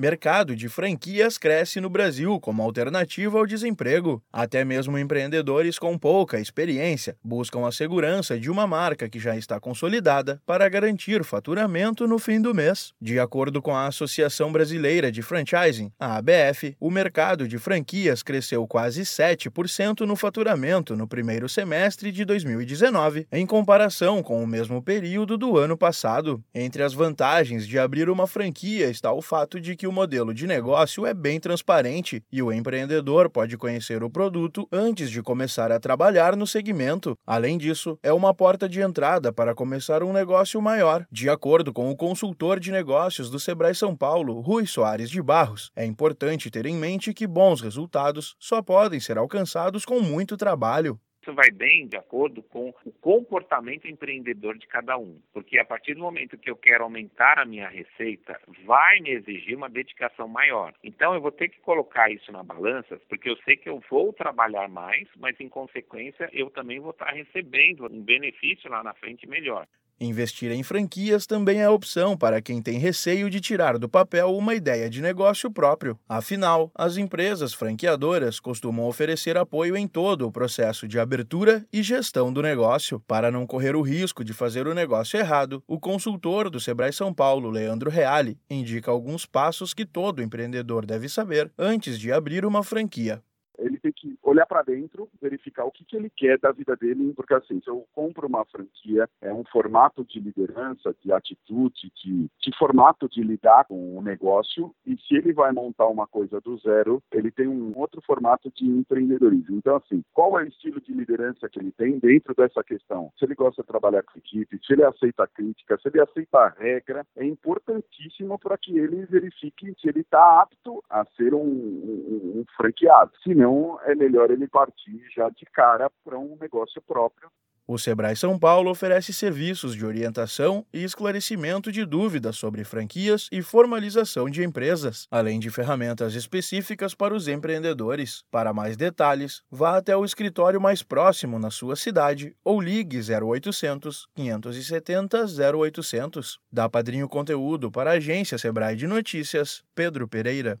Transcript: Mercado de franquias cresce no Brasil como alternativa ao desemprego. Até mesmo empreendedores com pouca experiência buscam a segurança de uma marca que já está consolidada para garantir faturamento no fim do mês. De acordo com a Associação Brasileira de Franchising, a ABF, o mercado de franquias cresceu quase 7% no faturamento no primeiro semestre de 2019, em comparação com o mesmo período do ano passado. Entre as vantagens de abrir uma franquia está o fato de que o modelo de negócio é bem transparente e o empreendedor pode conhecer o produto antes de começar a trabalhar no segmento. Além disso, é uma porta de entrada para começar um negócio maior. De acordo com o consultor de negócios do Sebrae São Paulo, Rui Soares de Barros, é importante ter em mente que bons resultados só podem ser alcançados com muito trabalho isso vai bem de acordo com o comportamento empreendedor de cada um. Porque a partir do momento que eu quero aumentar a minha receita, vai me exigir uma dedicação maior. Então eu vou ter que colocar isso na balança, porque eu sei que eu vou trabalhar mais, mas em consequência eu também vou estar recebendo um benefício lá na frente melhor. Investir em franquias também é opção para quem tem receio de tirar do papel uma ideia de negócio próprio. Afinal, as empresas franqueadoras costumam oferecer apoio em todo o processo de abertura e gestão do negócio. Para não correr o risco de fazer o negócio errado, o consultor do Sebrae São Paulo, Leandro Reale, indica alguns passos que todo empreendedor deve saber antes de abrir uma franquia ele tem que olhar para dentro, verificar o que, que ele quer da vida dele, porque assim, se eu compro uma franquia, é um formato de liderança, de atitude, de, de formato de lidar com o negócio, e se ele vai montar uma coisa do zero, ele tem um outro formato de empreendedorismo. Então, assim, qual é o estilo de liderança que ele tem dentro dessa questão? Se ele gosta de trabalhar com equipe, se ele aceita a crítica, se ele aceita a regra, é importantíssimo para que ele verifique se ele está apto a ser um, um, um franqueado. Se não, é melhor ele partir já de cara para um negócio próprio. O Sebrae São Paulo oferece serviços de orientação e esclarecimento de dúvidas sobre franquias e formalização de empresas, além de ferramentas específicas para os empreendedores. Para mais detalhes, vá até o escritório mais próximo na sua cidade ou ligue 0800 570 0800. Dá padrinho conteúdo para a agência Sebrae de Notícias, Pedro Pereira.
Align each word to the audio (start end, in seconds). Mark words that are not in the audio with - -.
Mercado 0.00 0.54
de 0.54 0.68
franquias 0.68 1.36
cresce 1.36 1.80
no 1.80 1.90
Brasil 1.90 2.38
como 2.38 2.62
alternativa 2.62 3.36
ao 3.36 3.44
desemprego. 3.44 4.22
Até 4.32 4.64
mesmo 4.64 4.96
empreendedores 4.96 5.76
com 5.76 5.98
pouca 5.98 6.38
experiência 6.38 7.16
buscam 7.20 7.66
a 7.66 7.72
segurança 7.72 8.38
de 8.38 8.48
uma 8.48 8.64
marca 8.64 9.08
que 9.08 9.18
já 9.18 9.36
está 9.36 9.58
consolidada 9.58 10.40
para 10.46 10.68
garantir 10.68 11.24
faturamento 11.24 12.06
no 12.06 12.16
fim 12.20 12.40
do 12.40 12.54
mês. 12.54 12.92
De 13.00 13.18
acordo 13.18 13.60
com 13.60 13.74
a 13.74 13.88
Associação 13.88 14.52
Brasileira 14.52 15.10
de 15.10 15.20
Franchising, 15.20 15.90
a 15.98 16.18
ABF, 16.18 16.76
o 16.78 16.92
mercado 16.92 17.48
de 17.48 17.58
franquias 17.58 18.22
cresceu 18.22 18.68
quase 18.68 19.02
7% 19.02 20.02
no 20.02 20.14
faturamento 20.14 20.94
no 20.94 21.08
primeiro 21.08 21.48
semestre 21.48 22.12
de 22.12 22.24
2019, 22.24 23.26
em 23.32 23.44
comparação 23.44 24.22
com 24.22 24.40
o 24.40 24.46
mesmo 24.46 24.80
período 24.80 25.36
do 25.36 25.58
ano 25.58 25.76
passado. 25.76 26.40
Entre 26.54 26.84
as 26.84 26.94
vantagens 26.94 27.66
de 27.66 27.80
abrir 27.80 28.08
uma 28.08 28.28
franquia 28.28 28.88
está 28.88 29.12
o 29.12 29.20
fato 29.20 29.60
de 29.60 29.74
que 29.74 29.87
o 29.88 29.92
modelo 29.92 30.32
de 30.32 30.46
negócio 30.46 31.04
é 31.04 31.12
bem 31.12 31.40
transparente 31.40 32.22
e 32.30 32.42
o 32.42 32.52
empreendedor 32.52 33.28
pode 33.28 33.56
conhecer 33.56 34.04
o 34.04 34.10
produto 34.10 34.68
antes 34.70 35.10
de 35.10 35.22
começar 35.22 35.72
a 35.72 35.80
trabalhar 35.80 36.36
no 36.36 36.46
segmento. 36.46 37.16
Além 37.26 37.58
disso, 37.58 37.98
é 38.02 38.12
uma 38.12 38.32
porta 38.32 38.68
de 38.68 38.80
entrada 38.80 39.32
para 39.32 39.54
começar 39.54 40.02
um 40.02 40.12
negócio 40.12 40.60
maior. 40.62 41.06
De 41.10 41.28
acordo 41.28 41.72
com 41.72 41.90
o 41.90 41.96
consultor 41.96 42.60
de 42.60 42.70
negócios 42.70 43.30
do 43.30 43.40
Sebrae 43.40 43.74
São 43.74 43.96
Paulo, 43.96 44.40
Rui 44.40 44.66
Soares 44.66 45.10
de 45.10 45.22
Barros, 45.22 45.70
é 45.74 45.84
importante 45.84 46.50
ter 46.50 46.66
em 46.66 46.76
mente 46.76 47.14
que 47.14 47.26
bons 47.26 47.60
resultados 47.60 48.36
só 48.38 48.62
podem 48.62 49.00
ser 49.00 49.18
alcançados 49.18 49.84
com 49.84 50.00
muito 50.00 50.36
trabalho 50.36 51.00
isso 51.28 51.34
vai 51.34 51.50
bem 51.50 51.86
de 51.86 51.96
acordo 51.96 52.42
com 52.42 52.72
o 52.86 52.92
comportamento 52.92 53.86
empreendedor 53.86 54.56
de 54.56 54.66
cada 54.66 54.96
um. 54.96 55.20
Porque 55.32 55.58
a 55.58 55.64
partir 55.64 55.92
do 55.94 56.00
momento 56.00 56.38
que 56.38 56.50
eu 56.50 56.56
quero 56.56 56.84
aumentar 56.84 57.38
a 57.38 57.44
minha 57.44 57.68
receita, 57.68 58.40
vai 58.64 58.98
me 59.00 59.10
exigir 59.10 59.54
uma 59.54 59.68
dedicação 59.68 60.26
maior. 60.26 60.72
Então 60.82 61.12
eu 61.12 61.20
vou 61.20 61.30
ter 61.30 61.50
que 61.50 61.60
colocar 61.60 62.10
isso 62.10 62.32
na 62.32 62.42
balança, 62.42 62.98
porque 63.10 63.28
eu 63.28 63.36
sei 63.44 63.56
que 63.56 63.68
eu 63.68 63.82
vou 63.90 64.10
trabalhar 64.12 64.68
mais, 64.68 65.06
mas 65.16 65.38
em 65.38 65.50
consequência 65.50 66.30
eu 66.32 66.48
também 66.48 66.80
vou 66.80 66.92
estar 66.92 67.12
recebendo 67.12 67.84
um 67.92 68.02
benefício 68.02 68.70
lá 68.70 68.82
na 68.82 68.94
frente 68.94 69.28
melhor. 69.28 69.66
Investir 70.00 70.52
em 70.52 70.62
franquias 70.62 71.26
também 71.26 71.60
é 71.60 71.68
opção 71.68 72.16
para 72.16 72.40
quem 72.40 72.62
tem 72.62 72.78
receio 72.78 73.28
de 73.28 73.40
tirar 73.40 73.76
do 73.78 73.88
papel 73.88 74.32
uma 74.36 74.54
ideia 74.54 74.88
de 74.88 75.02
negócio 75.02 75.50
próprio. 75.50 75.98
Afinal, 76.08 76.70
as 76.72 76.96
empresas 76.96 77.52
franqueadoras 77.52 78.38
costumam 78.38 78.86
oferecer 78.86 79.36
apoio 79.36 79.76
em 79.76 79.88
todo 79.88 80.24
o 80.24 80.30
processo 80.30 80.86
de 80.86 81.00
abertura 81.00 81.66
e 81.72 81.82
gestão 81.82 82.32
do 82.32 82.40
negócio. 82.40 83.00
Para 83.08 83.28
não 83.32 83.44
correr 83.44 83.74
o 83.74 83.82
risco 83.82 84.22
de 84.22 84.32
fazer 84.32 84.68
o 84.68 84.74
negócio 84.74 85.18
errado, 85.18 85.64
o 85.66 85.80
consultor 85.80 86.48
do 86.48 86.60
Sebrae 86.60 86.92
São 86.92 87.12
Paulo, 87.12 87.50
Leandro 87.50 87.90
Reale, 87.90 88.38
indica 88.48 88.92
alguns 88.92 89.26
passos 89.26 89.74
que 89.74 89.84
todo 89.84 90.22
empreendedor 90.22 90.86
deve 90.86 91.08
saber 91.08 91.50
antes 91.58 91.98
de 91.98 92.12
abrir 92.12 92.46
uma 92.46 92.62
franquia 92.62 93.20
ele 93.58 93.78
tem 93.80 93.92
que 93.92 94.17
olhar 94.28 94.46
para 94.46 94.62
dentro, 94.62 95.08
verificar 95.20 95.64
o 95.64 95.70
que, 95.70 95.84
que 95.84 95.96
ele 95.96 96.10
quer 96.10 96.38
da 96.38 96.52
vida 96.52 96.76
dele, 96.76 97.12
porque 97.14 97.34
assim, 97.34 97.60
se 97.60 97.68
eu 97.68 97.86
compro 97.94 98.26
uma 98.26 98.44
franquia, 98.44 99.08
é 99.20 99.32
um 99.32 99.44
formato 99.44 100.04
de 100.04 100.20
liderança, 100.20 100.94
de 101.02 101.12
atitude, 101.12 101.92
de, 102.02 102.28
de 102.40 102.58
formato 102.58 103.08
de 103.08 103.22
lidar 103.22 103.64
com 103.64 103.96
o 103.96 104.02
negócio, 104.02 104.74
e 104.86 104.96
se 104.96 105.14
ele 105.14 105.32
vai 105.32 105.52
montar 105.52 105.86
uma 105.86 106.06
coisa 106.06 106.40
do 106.40 106.56
zero, 106.58 107.02
ele 107.12 107.30
tem 107.30 107.48
um 107.48 107.72
outro 107.76 108.00
formato 108.02 108.50
de 108.54 108.66
empreendedorismo. 108.66 109.56
Então, 109.56 109.76
assim, 109.76 110.02
qual 110.12 110.38
é 110.38 110.44
o 110.44 110.48
estilo 110.48 110.80
de 110.80 110.92
liderança 110.92 111.48
que 111.48 111.58
ele 111.58 111.72
tem 111.72 111.98
dentro 111.98 112.34
dessa 112.34 112.62
questão? 112.62 113.12
Se 113.18 113.24
ele 113.24 113.34
gosta 113.34 113.62
de 113.62 113.68
trabalhar 113.68 114.02
com 114.02 114.18
equipe, 114.18 114.58
se 114.64 114.72
ele 114.72 114.84
aceita 114.84 115.24
a 115.24 115.28
crítica, 115.28 115.78
se 115.80 115.88
ele 115.88 116.00
aceita 116.00 116.38
a 116.38 116.48
regra, 116.48 117.06
é 117.16 117.24
importantíssimo 117.24 118.38
para 118.38 118.58
que 118.58 118.78
ele 118.78 119.06
verifique 119.06 119.74
se 119.80 119.88
ele 119.88 120.00
está 120.00 120.42
apto 120.42 120.82
a 120.88 121.04
ser 121.16 121.34
um, 121.34 121.40
um, 121.40 122.40
um 122.40 122.44
franqueado. 122.56 123.12
Se 123.22 123.34
não, 123.34 123.78
é 123.82 123.94
melhor 124.18 124.30
ele 124.30 124.48
partir 124.48 125.00
já 125.14 125.28
de 125.30 125.44
cara 125.46 125.88
para 126.04 126.18
um 126.18 126.36
negócio 126.40 126.82
próprio. 126.82 127.30
O 127.70 127.76
Sebrae 127.76 128.16
São 128.16 128.38
Paulo 128.38 128.70
oferece 128.70 129.12
serviços 129.12 129.74
de 129.74 129.84
orientação 129.84 130.64
e 130.72 130.82
esclarecimento 130.82 131.70
de 131.70 131.84
dúvidas 131.84 132.38
sobre 132.38 132.64
franquias 132.64 133.28
e 133.30 133.42
formalização 133.42 134.30
de 134.30 134.42
empresas, 134.42 135.06
além 135.10 135.38
de 135.38 135.50
ferramentas 135.50 136.14
específicas 136.14 136.94
para 136.94 137.14
os 137.14 137.28
empreendedores. 137.28 138.24
Para 138.30 138.54
mais 138.54 138.74
detalhes, 138.74 139.42
vá 139.50 139.76
até 139.76 139.94
o 139.94 140.02
escritório 140.02 140.58
mais 140.58 140.82
próximo 140.82 141.38
na 141.38 141.50
sua 141.50 141.76
cidade 141.76 142.34
ou 142.42 142.58
ligue 142.58 143.00
0800 143.00 144.08
570 144.14 145.26
0800. 145.54 146.40
Dá 146.50 146.70
padrinho 146.70 147.06
conteúdo 147.06 147.70
para 147.70 147.90
a 147.90 147.96
agência 147.96 148.38
Sebrae 148.38 148.76
de 148.76 148.86
Notícias, 148.86 149.62
Pedro 149.74 150.08
Pereira. 150.08 150.58